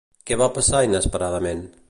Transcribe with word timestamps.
Què 0.29 0.37
va 0.43 0.47
passar 0.55 0.81
inesperadament? 0.89 1.65